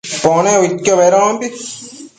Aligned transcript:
Pone 0.21 0.53
uidquio 0.61 0.93
bedombi 1.01 1.47